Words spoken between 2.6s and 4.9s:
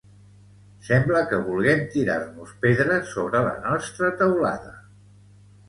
pedres sobre la nostra teulada.